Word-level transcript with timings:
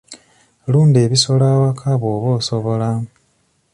Lunda 0.71 0.97
ebisolo 1.05 1.43
ewaka 1.55 1.89
bw'oba 1.99 2.29
osobola. 2.39 2.89